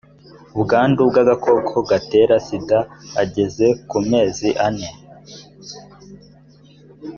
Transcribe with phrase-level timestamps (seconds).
[0.55, 2.79] ubwandu bw agakoko gatera sida
[3.23, 4.89] ageze ku mezi ane